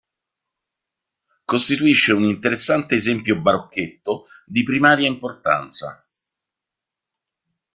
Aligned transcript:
Costituisce 1.45 2.11
un 2.11 2.23
interessante 2.23 2.95
esempio 2.95 3.39
barocchetto 3.39 4.25
di 4.47 4.63
primaria 4.63 5.07
importanza. 5.07 6.03